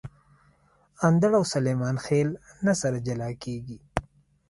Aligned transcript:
اندړ 1.07 1.31
او 1.39 1.43
سلیمان 1.53 1.95
خېل 2.05 2.29
نه 2.65 2.73
سره 2.81 2.97
جلاکیږي 3.07 3.79